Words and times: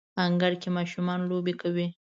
انګړ 0.25 0.53
کې 0.61 0.69
ماشومان 0.77 1.19
لوبې 1.29 1.53
کوي 1.61 1.87